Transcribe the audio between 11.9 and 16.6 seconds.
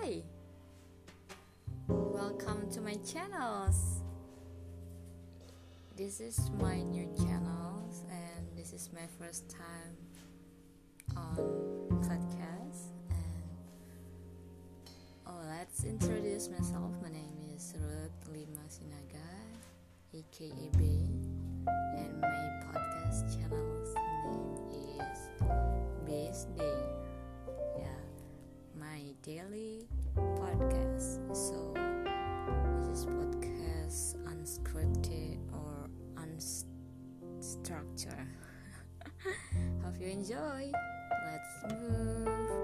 podcast. And oh, let's introduce